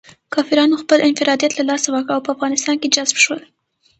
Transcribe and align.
کافرانو 0.33 0.81
خپل 0.83 0.99
انفرادیت 1.07 1.51
له 1.55 1.63
لاسه 1.69 1.87
ورکړ 1.89 2.11
او 2.15 2.23
په 2.25 2.31
افغانستان 2.35 2.75
کې 2.79 2.93
جذب 2.95 3.17
شول. 3.23 3.39